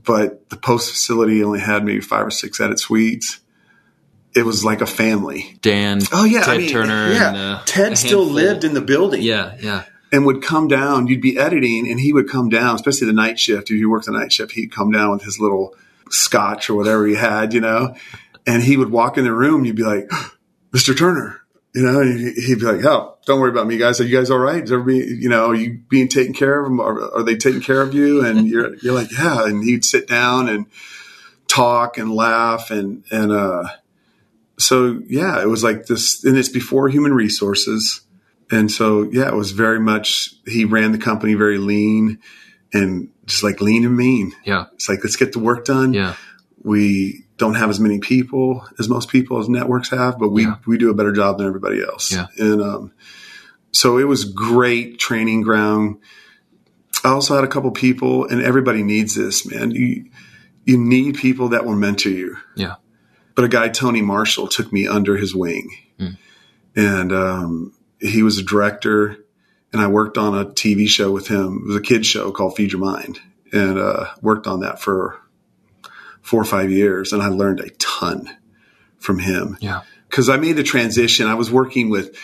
[0.05, 3.41] but the post facility only had maybe five or six edit suites.
[4.35, 5.57] It was like a family.
[5.63, 6.03] Dan.
[6.13, 7.13] Oh yeah, Ted I mean, Turner.
[7.13, 8.35] Yeah, And, uh, Ted still handful.
[8.35, 9.55] lived in the building Yeah.
[9.61, 9.85] Yeah.
[10.13, 11.07] and would come down.
[11.07, 13.71] You'd be editing, and he would come down, especially the night shift.
[13.71, 15.75] If you worked the night shift, he'd come down with his little
[16.11, 17.95] scotch or whatever he had, you know,
[18.47, 19.65] and he would walk in the room.
[19.65, 20.11] You'd be like,
[20.77, 20.97] "Mr.
[20.97, 21.41] Turner,"
[21.75, 24.01] you know, he- he'd be like, "Oh, don't worry about me, guys.
[24.01, 24.63] Are you guys all right?
[24.63, 26.73] Is everybody, you know, are you being taken care of?
[26.81, 30.07] Are, are they taking care of you?" And you're you're like, "Yeah," and he'd sit
[30.09, 30.67] down and
[31.49, 33.65] talk and laugh and and uh
[34.59, 38.01] so yeah it was like this and it's before human resources
[38.51, 42.19] and so yeah it was very much he ran the company very lean
[42.73, 44.65] and just like lean and mean Yeah.
[44.75, 46.15] it's like let's get the work done Yeah.
[46.65, 50.57] we don't have as many people as most people as networks have but we Yeah.
[50.67, 52.27] we do a better job than everybody else Yeah.
[52.39, 52.93] and um
[53.73, 55.99] so it was great training ground
[57.05, 60.07] i also had a couple people and everybody needs this man you
[60.65, 62.77] you need people that will mentor you Yeah.
[63.35, 65.69] but a guy Tony Marshall took me under his wing,
[66.75, 69.17] and um, he was a director,
[69.73, 71.61] and I worked on a TV show with him.
[71.63, 73.21] It was a kids show called Feed Your Mind,
[73.53, 75.19] and uh, worked on that for
[76.27, 78.29] four or five years, and I learned a ton
[78.99, 79.83] from him Yeah.
[80.11, 81.27] because I made the transition.
[81.29, 82.17] I was working with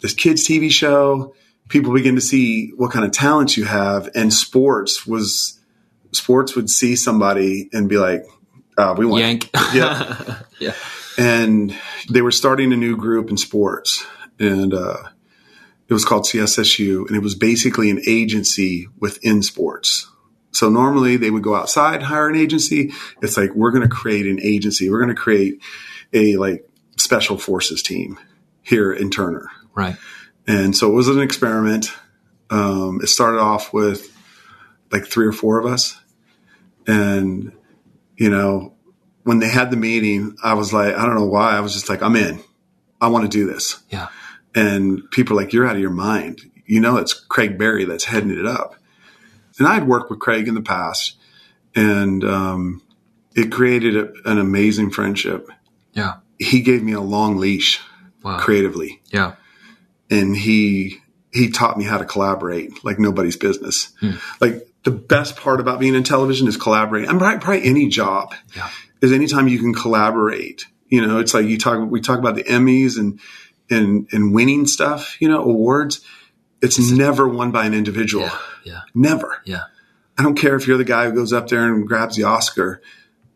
[0.00, 1.34] this kids TV show.
[1.68, 5.58] People begin to see what kind of talents you have, and sports was
[6.12, 8.22] sports would see somebody and be like,
[8.78, 9.50] oh, "We want Yank.
[9.74, 10.38] Yeah.
[10.60, 10.74] yeah.
[11.18, 11.74] and
[12.08, 14.06] they were starting a new group in sports
[14.38, 14.98] and uh,
[15.88, 20.08] it was called cssu and it was basically an agency within sports
[20.50, 24.26] so normally they would go outside hire an agency it's like we're going to create
[24.26, 25.60] an agency we're going to create
[26.12, 28.18] a like special forces team
[28.62, 29.50] here in Turner.
[29.74, 29.96] Right.
[30.46, 31.92] And so it was an experiment.
[32.50, 34.14] Um, it started off with
[34.90, 35.98] like three or four of us.
[36.86, 37.52] And,
[38.16, 38.74] you know,
[39.24, 41.56] when they had the meeting, I was like, I don't know why.
[41.56, 42.40] I was just like, I'm in.
[43.00, 43.82] I want to do this.
[43.90, 44.08] Yeah.
[44.54, 46.40] And people are like, you're out of your mind.
[46.64, 48.74] You know, it's Craig Barry that's heading it up.
[49.58, 51.16] And I'd worked with Craig in the past
[51.74, 52.82] and, um,
[53.34, 55.48] it created a, an amazing friendship.
[55.92, 56.14] Yeah.
[56.38, 57.80] He gave me a long leash
[58.22, 58.38] Wow.
[58.40, 59.34] creatively Yeah.
[60.10, 60.98] and he
[61.32, 63.90] he taught me how to collaborate like nobody's business.
[64.40, 67.08] Like the best part about being in television is collaborating.
[67.10, 68.68] I'm probably, probably any job Yeah.
[69.02, 70.66] is anytime you can collaborate.
[70.88, 73.20] You know, it's like you talk we talk about the Emmys and
[73.70, 75.16] and and winning stuff.
[75.20, 76.00] You know, awards.
[76.60, 78.24] It's never won by an individual.
[78.24, 78.38] Yeah.
[78.64, 78.80] Yeah.
[78.94, 79.40] Never.
[79.44, 79.64] Yeah.
[80.16, 82.82] I don't care if you're the guy who goes up there and grabs the Oscar.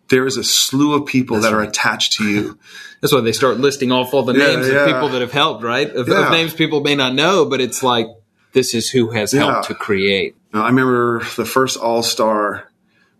[0.08, 2.58] There is a slew of people that are attached to you.
[3.00, 5.62] That's why they start listing off all the Yeah, names of people that have helped,
[5.64, 5.88] right?
[5.88, 8.06] Of, of names people may not know, but it's like
[8.52, 10.36] this is who has helped to create.
[10.52, 12.68] I remember the first All Star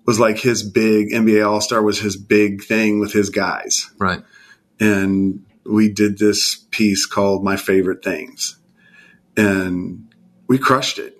[0.05, 3.91] was like his big NBA All Star was his big thing with his guys.
[3.99, 4.23] Right.
[4.79, 8.59] And we did this piece called My Favorite Things.
[9.37, 10.13] And
[10.47, 11.19] we crushed it.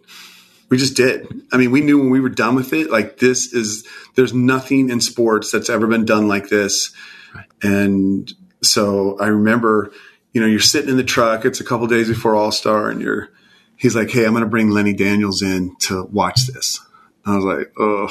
[0.69, 1.27] We just did.
[1.53, 4.89] I mean, we knew when we were done with it, like this is, there's nothing
[4.89, 6.95] in sports that's ever been done like this.
[7.35, 7.47] Right.
[7.63, 9.93] And so I remember,
[10.33, 13.03] you know, you're sitting in the truck, it's a couple days before All Star, and
[13.03, 13.29] you're,
[13.77, 16.81] he's like, Hey, I'm going to bring Lenny Daniels in to watch this.
[17.27, 18.09] I was like, Oh,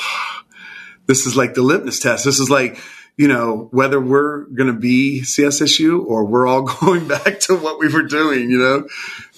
[1.07, 2.25] this is like the litmus test.
[2.25, 2.79] This is like,
[3.17, 7.79] you know, whether we're going to be CSSU or we're all going back to what
[7.79, 8.87] we were doing, you know?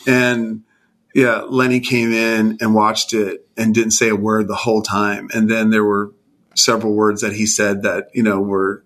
[0.08, 0.64] And
[1.14, 5.30] yeah, Lenny came in and watched it and didn't say a word the whole time.
[5.34, 6.12] And then there were
[6.56, 8.84] several words that he said that, you know, were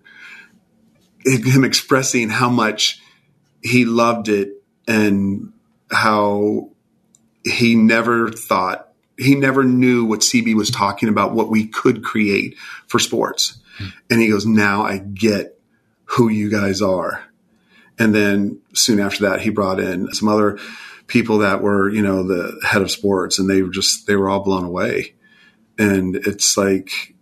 [1.24, 3.00] him expressing how much
[3.62, 5.52] he loved it and
[5.90, 6.70] how
[7.44, 12.56] he never thought, he never knew what CB was talking about, what we could create
[12.86, 13.58] for sports.
[13.78, 13.86] Hmm.
[14.10, 15.58] And he goes, now I get
[16.04, 17.24] who you guys are.
[17.98, 20.58] And then soon after that, he brought in some other
[21.08, 24.28] people that were, you know, the head of sports and they were just, they were
[24.28, 25.14] all blown away.
[25.78, 27.14] And it's like,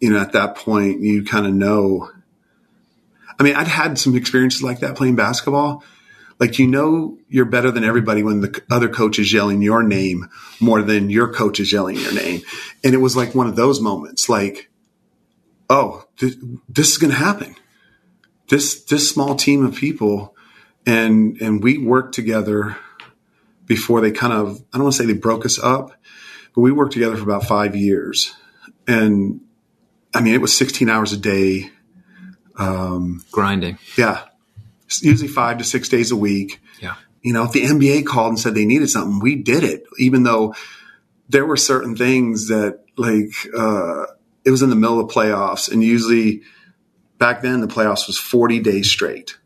[0.00, 2.10] you know, at that point, you kind of know.
[3.38, 5.84] I mean, I'd had some experiences like that playing basketball.
[6.40, 10.28] Like, you know, you're better than everybody when the other coach is yelling your name
[10.60, 12.42] more than your coach is yelling your name.
[12.82, 14.70] And it was like one of those moments, like,
[15.68, 16.36] oh, th-
[16.68, 17.56] this is going to happen.
[18.48, 20.34] This, this small team of people
[20.86, 22.76] and, and we work together
[23.68, 25.92] before they kind of, I don't want to say they broke us up,
[26.54, 28.34] but we worked together for about five years.
[28.88, 29.42] And
[30.14, 31.70] I mean, it was 16 hours a day.
[33.30, 33.78] Grinding.
[33.96, 34.24] Yeah.
[35.00, 36.60] Usually five to six days a week.
[36.80, 36.94] Yeah.
[37.22, 40.22] You know, if the NBA called and said they needed something, we did it, even
[40.22, 40.54] though
[41.28, 44.06] there were certain things that like, uh,
[44.44, 46.40] it was in the middle of playoffs and usually
[47.18, 49.36] back then the playoffs was 40 days straight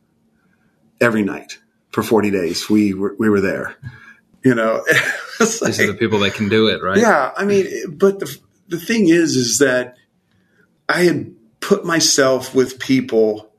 [1.01, 1.59] every night
[1.91, 2.71] for 40 days.
[2.71, 3.75] We were, we were there,
[4.45, 4.85] you know,
[5.39, 6.99] These are the people that can do it, right?
[6.99, 9.97] yeah, I mean, but the the thing is, is that
[10.89, 13.53] I had put myself with people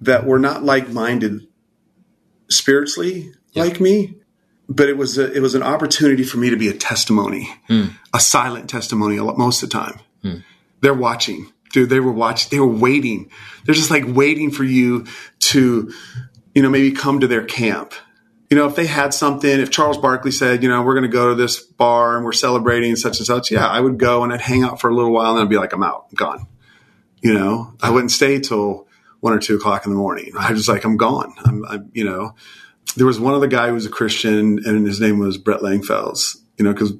[0.00, 1.46] that were not like minded
[2.48, 3.64] spiritually Yeah.
[3.64, 4.16] like me,
[4.68, 7.86] but it was a, it was an opportunity for me to be a testimony, hmm.
[8.12, 10.00] a silent testimony most of the time.
[10.22, 10.36] Hmm.
[10.80, 11.88] They're watching, dude.
[11.88, 12.50] They were watching.
[12.50, 13.30] They were waiting.
[13.64, 15.06] They're just like waiting for you
[15.40, 15.92] to,
[16.54, 17.94] you know, maybe come to their camp
[18.54, 21.12] you know, if they had something, if Charles Barkley said, you know, we're going to
[21.12, 24.32] go to this bar and we're celebrating such and such, yeah, I would go and
[24.32, 26.46] I'd hang out for a little while and I'd be like, I'm out, I'm gone.
[27.20, 28.86] You know, I wouldn't stay till
[29.18, 30.34] one or two o'clock in the morning.
[30.38, 31.34] I was like, I'm gone.
[31.44, 32.36] I'm, I'm, you know,
[32.94, 36.36] there was one other guy who was a Christian and his name was Brett Langfels,
[36.56, 36.92] you know, because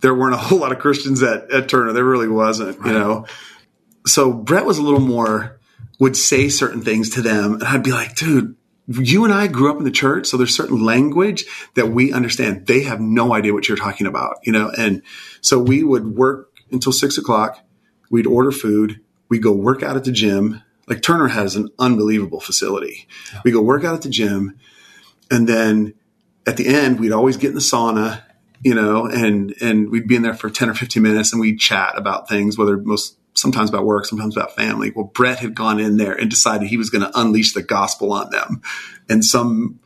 [0.00, 1.94] there weren't a whole lot of Christians at, at Turner.
[1.94, 3.24] There really wasn't, you know.
[4.06, 5.58] So Brett was a little more,
[5.98, 7.54] would say certain things to them.
[7.54, 10.54] And I'd be like, dude, you and I grew up in the church, so there's
[10.54, 11.44] certain language
[11.74, 12.66] that we understand.
[12.66, 14.70] They have no idea what you're talking about, you know?
[14.76, 15.02] And
[15.40, 17.64] so we would work until six o'clock.
[18.10, 19.00] We'd order food.
[19.28, 20.62] We'd go work out at the gym.
[20.86, 23.08] Like Turner has an unbelievable facility.
[23.42, 24.58] We go work out at the gym.
[25.30, 25.94] And then
[26.46, 28.22] at the end, we'd always get in the sauna,
[28.62, 31.58] you know, and, and we'd be in there for 10 or 15 minutes and we'd
[31.58, 34.92] chat about things, whether most, sometimes about work, sometimes about family.
[34.94, 38.12] Well, Brett had gone in there and decided he was going to unleash the gospel
[38.12, 38.62] on them.
[39.08, 39.80] And some,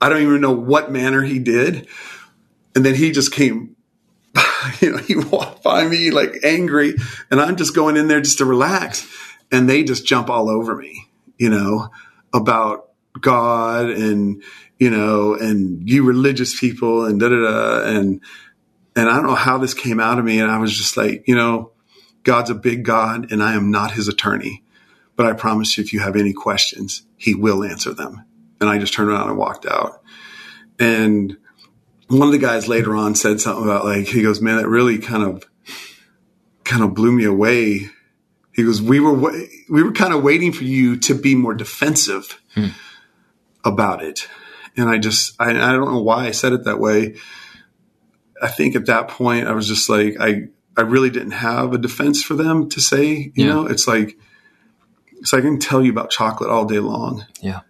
[0.00, 1.86] I don't even know what manner he did.
[2.74, 3.76] And then he just came,
[4.80, 6.94] you know, he walked by me like angry
[7.30, 9.06] and I'm just going in there just to relax.
[9.50, 11.06] And they just jump all over me,
[11.38, 11.90] you know,
[12.34, 14.42] about God and,
[14.78, 17.82] you know, and you religious people and da da da.
[17.86, 18.20] And,
[18.94, 20.40] and I don't know how this came out of me.
[20.40, 21.72] And I was just like, you know,
[22.22, 24.62] God's a big God and I am not his attorney.
[25.16, 28.24] But I promise you, if you have any questions, he will answer them.
[28.60, 30.00] And I just turned around and walked out.
[30.78, 31.36] And
[32.06, 34.98] one of the guys later on said something about like, he goes, man, that really
[34.98, 35.44] kind of,
[36.62, 37.90] kind of blew me away.
[38.52, 39.12] He goes, we were,
[39.68, 42.68] we were kind of waiting for you to be more defensive hmm.
[43.64, 44.28] about it.
[44.76, 47.16] And I just, I, I don't know why I said it that way.
[48.40, 51.78] I think at that point I was just like, I, I really didn't have a
[51.78, 53.46] defense for them to say, you yeah.
[53.46, 54.16] know, it's like,
[55.24, 57.26] so I can tell you about chocolate all day long.
[57.40, 57.62] Yeah.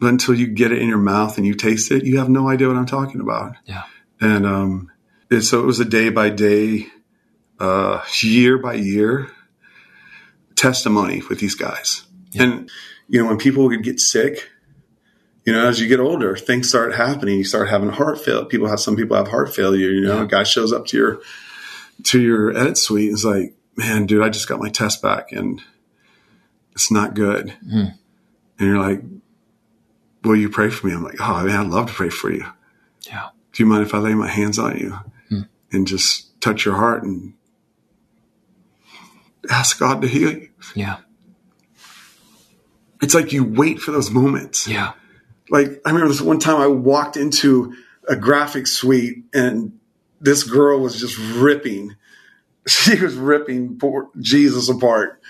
[0.00, 2.48] But until you get it in your mouth and you taste it, you have no
[2.48, 3.54] idea what I'm talking about.
[3.66, 3.84] Yeah.
[4.20, 4.90] And um,
[5.30, 6.88] it, so it was a day by day,
[7.60, 9.30] uh, year by year
[10.56, 12.02] testimony with these guys.
[12.32, 12.42] Yeah.
[12.42, 12.70] And,
[13.08, 14.50] you know, when people would get sick,
[15.44, 17.38] you know, as you get older, things start happening.
[17.38, 18.44] You start having heart failure.
[18.46, 20.24] People have, some people have heart failure, you know, yeah.
[20.24, 21.20] a guy shows up to your,
[22.04, 25.32] to your edit suite and is like, man, dude, I just got my test back
[25.32, 25.60] and
[26.72, 27.54] it's not good.
[27.66, 27.94] Mm.
[28.58, 29.02] And you're like,
[30.22, 30.92] will you pray for me?
[30.92, 32.44] I'm like, oh man, I'd love to pray for you.
[33.02, 33.30] Yeah.
[33.52, 34.98] Do you mind if I lay my hands on you
[35.30, 35.48] mm.
[35.72, 37.34] and just touch your heart and
[39.50, 40.48] ask God to heal you?
[40.74, 40.98] Yeah.
[43.02, 44.68] It's like you wait for those moments.
[44.68, 44.92] Yeah.
[45.48, 47.74] Like I remember this one time I walked into
[48.06, 49.79] a graphic suite and
[50.20, 51.96] this girl was just ripping.
[52.66, 55.20] She was ripping poor Jesus apart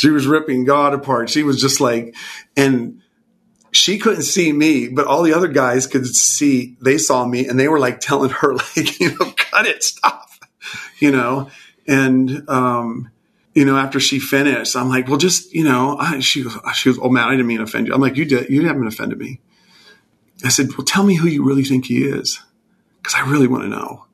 [0.00, 1.28] she was ripping God apart.
[1.28, 2.16] She was just like,
[2.56, 3.02] and
[3.70, 7.60] she couldn't see me, but all the other guys could see, they saw me and
[7.60, 10.26] they were like telling her, like, you know, cut it, stop,
[10.98, 11.50] you know,
[11.86, 13.10] and, um,
[13.54, 16.88] you know, after she finished, I'm like, well, just, you know, I, she goes, she
[16.88, 17.92] goes, oh man, I didn't mean to offend you.
[17.92, 19.40] I'm like, you did, you haven't offended me.
[20.44, 22.40] I said, well, tell me who you really think he is.
[23.02, 24.06] Cause I really want to know.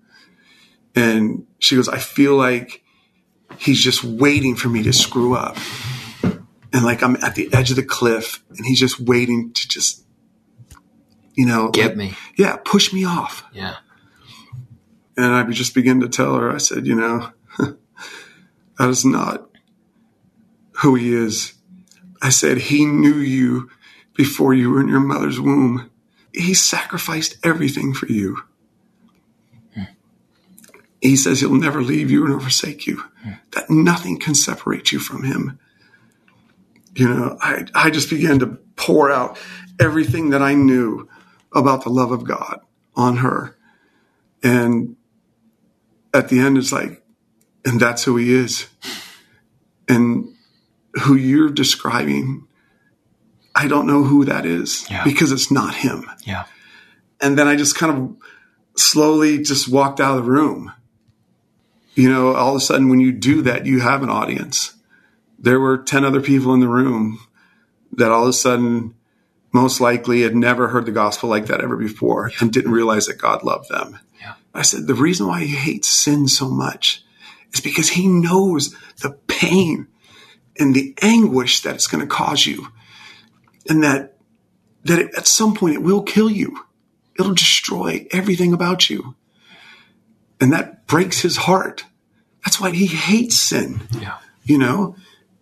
[0.96, 2.82] And she goes, I feel like
[3.58, 5.56] he's just waiting for me to screw up.
[6.72, 10.04] And like I'm at the edge of the cliff and he's just waiting to just,
[11.34, 12.14] you know, get like, me.
[12.36, 13.44] Yeah, push me off.
[13.52, 13.76] Yeah.
[15.16, 19.48] And I just begin to tell her, I said, you know, that is not
[20.78, 21.54] who he is.
[22.20, 23.70] I said, he knew you
[24.14, 25.90] before you were in your mother's womb.
[26.32, 28.38] He sacrificed everything for you.
[31.06, 33.04] He says he'll never leave you nor forsake you,
[33.52, 35.58] that nothing can separate you from him.
[36.94, 39.38] You know, I, I just began to pour out
[39.78, 41.08] everything that I knew
[41.54, 42.60] about the love of God
[42.94, 43.56] on her.
[44.42, 44.96] And
[46.12, 47.02] at the end, it's like,
[47.64, 48.68] and that's who he is.
[49.88, 50.34] And
[51.02, 52.48] who you're describing,
[53.54, 55.04] I don't know who that is yeah.
[55.04, 56.10] because it's not him.
[56.24, 56.46] Yeah.
[57.20, 58.16] And then I just kind of
[58.76, 60.72] slowly just walked out of the room
[61.96, 64.74] you know, all of a sudden when you do that, you have an audience.
[65.38, 67.18] There were 10 other people in the room
[67.92, 68.94] that all of a sudden
[69.52, 73.16] most likely had never heard the gospel like that ever before and didn't realize that
[73.16, 73.98] God loved them.
[74.20, 74.34] Yeah.
[74.54, 77.02] I said, the reason why he hates sin so much
[77.54, 79.88] is because he knows the pain
[80.58, 82.68] and the anguish that it's going to cause you
[83.68, 84.18] and that,
[84.84, 86.58] that it, at some point it will kill you.
[87.18, 89.14] It'll destroy everything about you.
[90.40, 91.84] And that breaks his heart.
[92.44, 93.80] That's why he hates sin.
[93.98, 94.18] Yeah.
[94.44, 94.96] You know,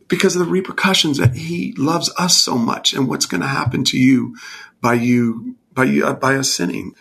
[0.09, 3.85] because of the repercussions that he loves us so much and what's going to happen
[3.85, 4.37] to you
[4.81, 6.95] by you, by you, uh, by us sinning.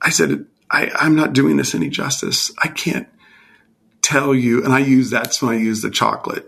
[0.00, 2.52] I said, I, I'm not doing this any justice.
[2.62, 3.08] I can't
[4.02, 4.64] tell you.
[4.64, 6.46] And I use that's when I use the chocolate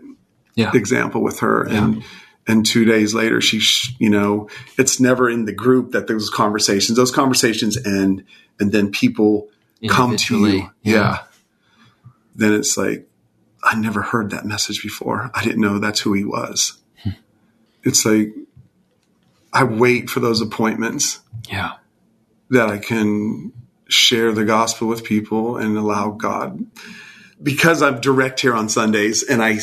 [0.54, 0.70] yeah.
[0.74, 1.62] example with her.
[1.62, 2.02] And, yeah.
[2.48, 3.60] and two days later, she,
[3.98, 8.24] you know, it's never in the group that those conversations, those conversations end
[8.60, 9.48] and then people
[9.88, 10.70] come to you.
[10.82, 10.94] Yeah.
[10.94, 11.18] yeah.
[12.34, 13.08] Then it's like,
[13.62, 15.30] I never heard that message before.
[15.34, 16.78] I didn't know that's who he was.
[17.02, 17.10] Hmm.
[17.82, 18.34] It's like,
[19.52, 21.20] I wait for those appointments.
[21.48, 21.72] Yeah.
[22.50, 23.52] That I can
[23.88, 26.66] share the gospel with people and allow God.
[27.42, 29.58] Because I'm direct here on Sundays and I,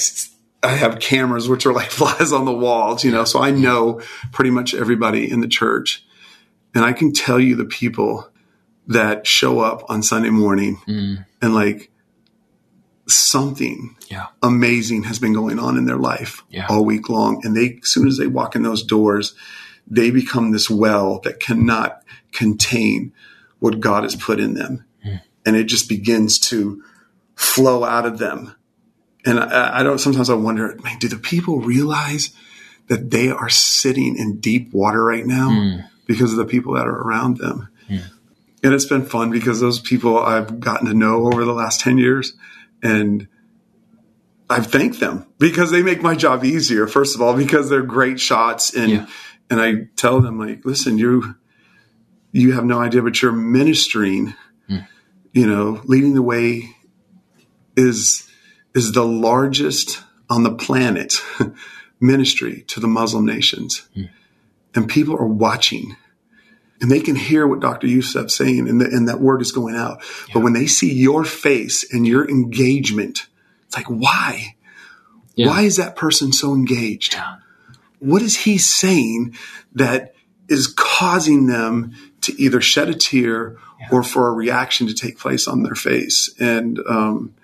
[0.64, 4.02] I have cameras which are like flies on the walls, you know, so I know
[4.32, 6.04] pretty much everybody in the church.
[6.74, 8.31] And I can tell you the people
[8.88, 11.26] that show up on Sunday morning mm.
[11.42, 11.92] and like
[13.08, 14.28] something yeah.
[14.42, 16.68] amazing has been going on in their life yeah.
[16.70, 17.42] all week long.
[17.46, 19.34] And they, as soon as they walk in those doors,
[19.88, 23.14] they become this well that cannot contain
[23.60, 24.86] what God has put in them.
[25.06, 25.22] Mm.
[25.46, 26.84] And it just begins to
[27.36, 28.56] flow out of them.
[29.26, 32.32] And I, I don't, sometimes I wonder, man, do the people realize
[32.88, 35.90] that they are sitting in deep water right now Mm.
[36.08, 37.68] because of the people that are around them.
[38.64, 41.98] And it's been fun because those people I've gotten to know over the last 10
[41.98, 42.34] years
[42.84, 43.28] and
[44.50, 46.86] I've thanked them because they make my job easier.
[46.86, 49.08] First of all, because they're great shots and, Yeah.
[49.50, 51.36] and I tell them like, listen, you,
[52.32, 54.36] you have no idea, but you're ministering,
[54.68, 54.80] hmm.
[55.34, 56.76] you know, leading the way
[57.76, 58.30] is,
[58.76, 61.22] is the largest on the planet
[62.00, 63.88] ministry to the Muslim nations.
[63.96, 64.04] Hmm.
[64.76, 65.96] And people are watching
[66.82, 67.88] and they can hear what Dr.
[67.88, 70.02] Youssef's saying and, the, and that word is going out.
[70.34, 73.28] But when they see your face and your engagement,
[73.68, 74.56] it's like, why?
[75.36, 75.48] Yeah.
[75.48, 77.14] Why is that person so engaged?
[77.14, 77.38] Yeah.
[78.00, 79.36] What is he saying
[79.76, 80.16] that
[80.50, 83.58] is causing them to either shed a tear
[83.92, 86.34] or for a reaction to take place on their face?
[86.40, 87.36] And, um,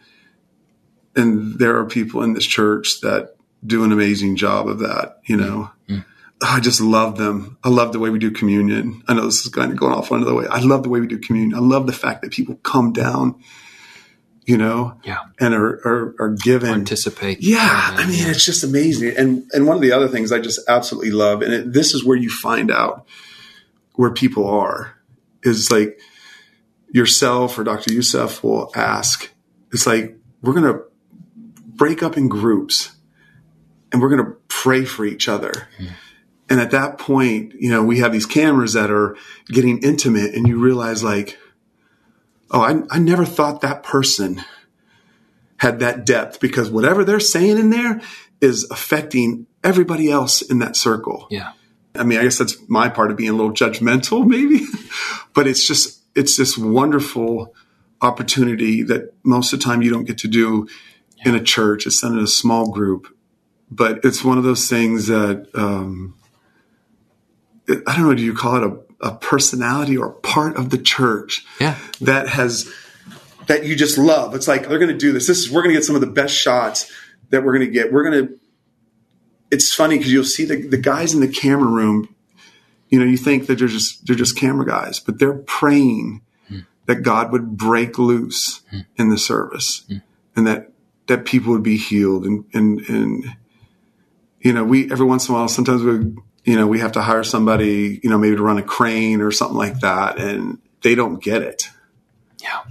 [1.16, 3.36] and there are people in this church that
[3.66, 5.70] do an amazing job of that, you know.
[6.42, 7.58] I just love them.
[7.64, 9.02] I love the way we do communion.
[9.08, 10.46] I know this is kind of going off on another way.
[10.48, 11.56] I love the way we do communion.
[11.58, 13.42] I love the fact that people come down,
[14.46, 15.18] you know, Yeah.
[15.40, 16.70] and are, are, are given.
[16.76, 17.40] Participate.
[17.42, 19.16] Yeah, I mean, it's just amazing.
[19.18, 22.06] And and one of the other things I just absolutely love, and it, this is
[22.06, 23.08] where you find out
[23.96, 24.94] where people are,
[25.42, 26.00] is like
[26.94, 27.94] yourself or Dr.
[27.94, 29.32] Youssef will ask.
[29.74, 30.82] It's like we're gonna
[31.66, 32.96] break up in groups,
[33.92, 35.52] and we're gonna pray for each other.
[35.80, 35.86] Hmm.
[36.50, 39.18] And at that point, you know, we have these cameras that are
[39.48, 41.38] getting intimate, and you realize like,
[42.52, 44.42] oh, I, I never thought that person
[45.58, 48.00] had that depth because whatever they're saying in there
[48.40, 51.28] is affecting everybody else in that circle.
[51.30, 51.54] Yeah.
[51.96, 54.66] I mean, I guess that's my part of being a little judgmental, maybe,
[55.34, 57.56] but it's just, it's this wonderful
[58.02, 60.68] opportunity that most of the time you don't get to do
[61.26, 61.88] in a church.
[61.88, 63.08] It's done in a small group,
[63.72, 66.14] but it's one of those things that, um,
[67.70, 71.46] I don't know, do you call it a, a personality or part of the church
[71.60, 71.78] Yeah.
[72.02, 72.72] that has
[73.48, 74.36] that you just love.
[74.36, 75.28] It's like they're going to do this.
[75.28, 76.92] This is we're going to get some of the best shots
[77.30, 77.92] that we're going to get.
[77.92, 78.40] We're going to.
[79.50, 82.14] It's funny because you'll see the the guys in the camera room.
[82.90, 86.60] You know, you think that they're just they're just camera guys, but they're praying hmm.
[86.86, 88.82] that God would break loose hmm.
[88.98, 89.98] in the service, hmm.
[90.36, 90.72] and that
[91.08, 93.36] that people would be healed, and and and
[94.42, 96.14] you know, we every once in a while, sometimes we
[96.48, 99.32] you know we have to hire somebody, you know, maybe to run a crane or
[99.32, 101.70] something like that, and they don't get it
[102.42, 102.62] Yeah.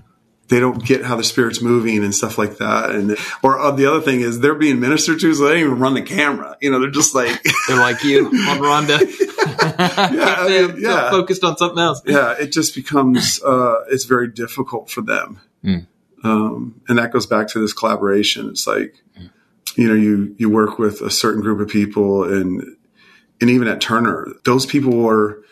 [0.49, 2.91] they don't get how the spirit's moving and stuff like that.
[2.91, 5.79] And or uh, the other thing is they're being ministered to, so they don't even
[5.81, 6.57] run the camera.
[6.61, 7.35] You know, they're just like,
[7.69, 8.99] They're like you on Rhonda.
[10.15, 12.01] yeah, I mean, yeah, Focused on something else.
[12.07, 12.35] yeah.
[12.41, 15.41] It just becomes uh, it's very difficult for them,
[16.25, 18.49] um, and that goes back to this collaboration.
[18.49, 18.95] It's like
[19.77, 22.77] you know you you work with a certain group of people, and
[23.41, 25.43] and even at Turner, those people were.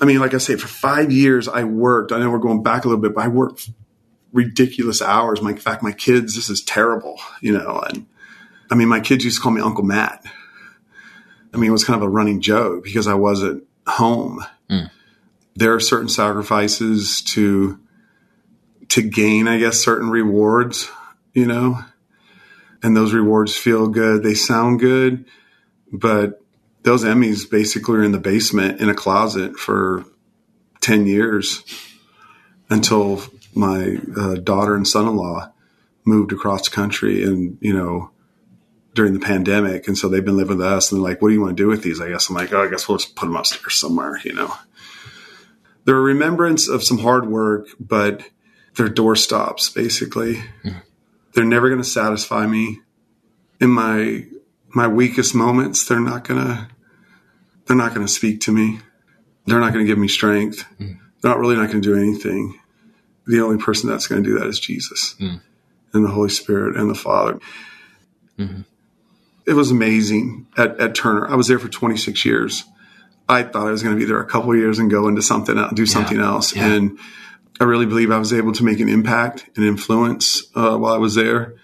[0.00, 2.10] I mean, like I say, for five years I worked.
[2.10, 3.70] I know we're going back a little bit, but I worked
[4.32, 5.40] ridiculous hours.
[5.42, 7.80] My, in fact, my kids, this is terrible, you know.
[7.80, 8.06] And
[8.70, 10.24] I mean, my kids used to call me Uncle Matt.
[11.54, 14.44] I mean, it was kind of a running joke because I wasn't home.
[14.70, 14.90] Mm.
[15.54, 17.78] There are certain sacrifices to
[18.88, 20.90] to gain, I guess, certain rewards,
[21.32, 21.78] you know,
[22.82, 24.22] and those rewards feel good.
[24.22, 25.24] They sound good,
[25.90, 26.41] but
[26.82, 30.04] those Emmys basically are in the basement in a closet for
[30.80, 31.62] 10 years
[32.70, 33.22] until
[33.54, 35.52] my uh, daughter and son-in-law
[36.04, 38.10] moved across the country and, you know,
[38.94, 39.86] during the pandemic.
[39.86, 41.62] And so they've been living with us and they're like, what do you want to
[41.62, 42.00] do with these?
[42.00, 44.52] I guess I'm like, oh, I guess we'll just put them upstairs somewhere, you know.
[45.84, 48.22] They're a remembrance of some hard work, but
[48.76, 50.42] they're doorstops, basically.
[51.34, 52.80] They're never going to satisfy me.
[53.60, 54.26] In my
[54.74, 56.68] my weakest moments, they're not gonna
[57.66, 58.80] they're not gonna speak to me.
[59.46, 60.64] They're not gonna give me strength.
[61.20, 62.58] They're not really not gonna do anything.
[63.26, 65.14] The only person that's gonna do that is Jesus
[65.92, 67.38] and the Holy Spirit and the Father.
[69.46, 71.28] It was amazing at, at Turner.
[71.28, 72.64] I was there for 26 years.
[73.28, 75.22] I thought I was going to be there a couple of years and go into
[75.22, 76.54] something, do something else.
[76.54, 76.66] Yeah.
[76.72, 76.98] And
[77.60, 80.98] I really believe I was able to make an impact and influence uh, while I
[80.98, 81.54] was there.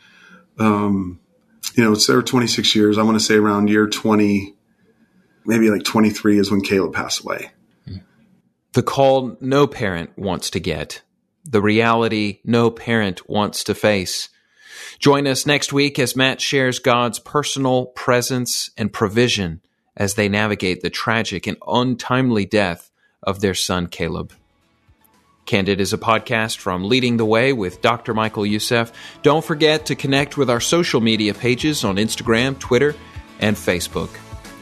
[0.58, 1.20] Um,
[1.76, 2.98] you know, it's there 26 years.
[2.98, 4.54] I want to say around year 20,
[5.48, 7.50] maybe like 23 is when Caleb passed away.
[8.74, 11.02] The call no parent wants to get,
[11.44, 14.28] the reality no parent wants to face.
[14.98, 19.62] Join us next week as Matt shares God's personal presence and provision
[19.96, 22.90] as they navigate the tragic and untimely death
[23.22, 24.32] of their son Caleb.
[25.46, 28.12] Candid is a podcast from Leading the Way with Dr.
[28.12, 28.92] Michael Youssef.
[29.22, 32.94] Don't forget to connect with our social media pages on Instagram, Twitter,
[33.40, 34.10] and Facebook.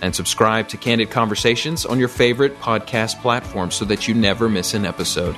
[0.07, 4.73] And subscribe to Candid Conversations on your favorite podcast platform so that you never miss
[4.73, 5.35] an episode.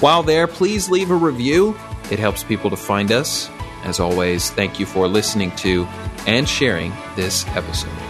[0.00, 1.78] While there, please leave a review.
[2.10, 3.50] It helps people to find us.
[3.84, 5.84] As always, thank you for listening to
[6.26, 8.09] and sharing this episode.